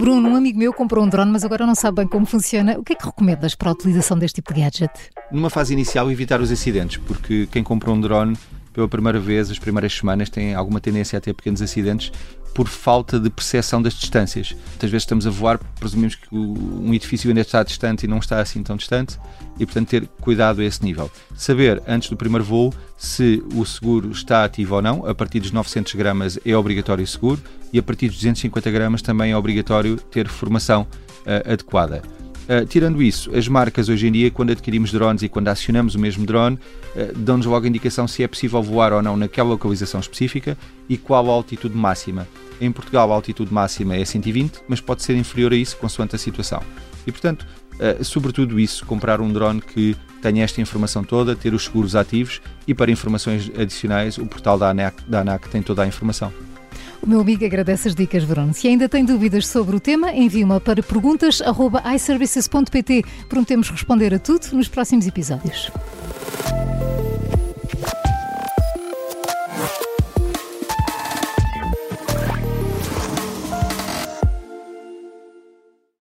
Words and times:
Bruno, 0.00 0.30
um 0.30 0.34
amigo 0.34 0.58
meu 0.58 0.72
comprou 0.72 1.04
um 1.04 1.08
drone, 1.10 1.30
mas 1.30 1.44
agora 1.44 1.66
não 1.66 1.74
sabe 1.74 1.96
bem 1.96 2.08
como 2.08 2.24
funciona. 2.24 2.78
O 2.78 2.82
que 2.82 2.94
é 2.94 2.96
que 2.96 3.04
recomendas 3.04 3.54
para 3.54 3.68
a 3.68 3.72
utilização 3.72 4.18
deste 4.18 4.36
tipo 4.36 4.54
de 4.54 4.62
gadget? 4.62 4.90
Numa 5.30 5.50
fase 5.50 5.74
inicial, 5.74 6.10
evitar 6.10 6.40
os 6.40 6.50
acidentes, 6.50 6.96
porque 7.06 7.46
quem 7.52 7.62
comprou 7.62 7.94
um 7.94 8.00
drone 8.00 8.34
pela 8.72 8.88
primeira 8.88 9.20
vez, 9.20 9.50
as 9.50 9.58
primeiras 9.58 9.92
semanas, 9.92 10.30
tem 10.30 10.54
alguma 10.54 10.80
tendência 10.80 11.18
a 11.18 11.20
ter 11.20 11.34
pequenos 11.34 11.60
acidentes 11.60 12.10
por 12.54 12.68
falta 12.68 13.18
de 13.18 13.30
percepção 13.30 13.80
das 13.80 13.94
distâncias. 13.94 14.52
Muitas 14.52 14.90
vezes 14.90 15.02
estamos 15.02 15.26
a 15.26 15.30
voar, 15.30 15.58
presumimos 15.78 16.14
que 16.14 16.34
um 16.34 16.92
edifício 16.92 17.28
ainda 17.28 17.40
está 17.40 17.62
distante 17.62 18.04
e 18.04 18.08
não 18.08 18.18
está 18.18 18.40
assim 18.40 18.62
tão 18.62 18.76
distante, 18.76 19.18
e 19.58 19.66
portanto 19.66 19.88
ter 19.88 20.08
cuidado 20.20 20.60
a 20.60 20.64
esse 20.64 20.82
nível. 20.82 21.10
Saber 21.36 21.82
antes 21.86 22.08
do 22.08 22.16
primeiro 22.16 22.44
voo 22.44 22.72
se 22.96 23.42
o 23.54 23.64
seguro 23.64 24.10
está 24.10 24.44
ativo 24.44 24.74
ou 24.74 24.82
não, 24.82 25.06
a 25.06 25.14
partir 25.14 25.40
dos 25.40 25.52
900 25.52 25.94
gramas 25.94 26.38
é 26.44 26.56
obrigatório 26.56 27.06
seguro 27.06 27.40
e 27.72 27.78
a 27.78 27.82
partir 27.82 28.08
dos 28.08 28.16
250 28.16 28.70
gramas 28.70 29.02
também 29.02 29.32
é 29.32 29.36
obrigatório 29.36 29.96
ter 29.96 30.28
formação 30.28 30.82
uh, 30.82 31.52
adequada. 31.52 32.02
Uh, 32.50 32.66
tirando 32.66 33.00
isso, 33.00 33.34
as 33.36 33.46
marcas 33.46 33.88
hoje 33.88 34.08
em 34.08 34.12
dia, 34.12 34.30
quando 34.30 34.50
adquirimos 34.50 34.90
drones 34.90 35.22
e 35.22 35.28
quando 35.28 35.48
acionamos 35.48 35.94
o 35.94 35.98
mesmo 36.00 36.26
drone, 36.26 36.56
uh, 36.96 37.16
dão-nos 37.16 37.46
logo 37.46 37.64
a 37.64 37.68
indicação 37.68 38.08
se 38.08 38.24
é 38.24 38.28
possível 38.28 38.60
voar 38.60 38.92
ou 38.92 39.00
não 39.00 39.16
naquela 39.16 39.50
localização 39.50 40.00
específica 40.00 40.58
e 40.88 40.96
qual 40.96 41.30
a 41.30 41.32
altitude 41.32 41.76
máxima. 41.76 42.26
Em 42.60 42.70
Portugal, 42.70 43.10
a 43.10 43.14
altitude 43.14 43.52
máxima 43.52 43.96
é 43.96 44.04
120, 44.04 44.60
mas 44.68 44.80
pode 44.80 45.02
ser 45.02 45.16
inferior 45.16 45.52
a 45.52 45.56
isso, 45.56 45.76
consoante 45.76 46.14
a 46.14 46.18
situação. 46.18 46.62
E, 47.06 47.12
portanto, 47.12 47.46
uh, 47.74 48.04
sobretudo 48.04 48.60
isso, 48.60 48.84
comprar 48.84 49.20
um 49.20 49.32
drone 49.32 49.60
que 49.60 49.96
tenha 50.20 50.44
esta 50.44 50.60
informação 50.60 51.02
toda, 51.02 51.34
ter 51.34 51.54
os 51.54 51.64
seguros 51.64 51.96
ativos 51.96 52.42
e, 52.66 52.74
para 52.74 52.90
informações 52.90 53.50
adicionais, 53.58 54.18
o 54.18 54.26
portal 54.26 54.58
da 54.58 54.68
ANAC, 54.68 55.02
da 55.08 55.20
ANAC 55.20 55.48
tem 55.48 55.62
toda 55.62 55.82
a 55.82 55.86
informação. 55.86 56.30
O 57.02 57.08
meu 57.08 57.20
amigo 57.20 57.46
agradece 57.46 57.88
as 57.88 57.94
dicas, 57.94 58.24
Bruno. 58.24 58.52
Se 58.52 58.68
ainda 58.68 58.86
tem 58.88 59.02
dúvidas 59.04 59.46
sobre 59.46 59.74
o 59.74 59.80
tema, 59.80 60.12
envie-me 60.12 60.60
para 60.60 60.82
perguntas.iservices.pt. 60.82 63.04
Prometemos 63.26 63.70
responder 63.70 64.12
a 64.12 64.18
tudo 64.18 64.48
nos 64.52 64.68
próximos 64.68 65.06
episódios. 65.06 65.70